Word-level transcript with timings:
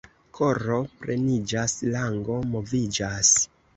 Koro 0.37 0.77
pleniĝas— 1.03 1.75
lango 1.97 2.39
moviĝas. 2.55 3.35